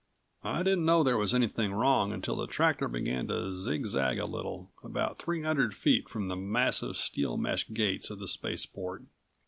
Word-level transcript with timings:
I 0.43 0.63
didn't 0.63 0.85
know 0.85 1.03
there 1.03 1.15
was 1.19 1.35
anything 1.35 1.73
wrong 1.73 2.11
until 2.11 2.35
the 2.37 2.47
tractor 2.47 2.87
began 2.87 3.27
to 3.27 3.51
zigzag 3.51 4.17
a 4.17 4.25
little, 4.25 4.71
about 4.83 5.19
three 5.19 5.43
hundred 5.43 5.75
feet 5.75 6.09
from 6.09 6.27
the 6.27 6.35
massive, 6.35 6.97
steel 6.97 7.37
mesh 7.37 7.69
gates 7.71 8.09
of 8.09 8.17
the 8.17 8.27
spaceport. 8.27 9.03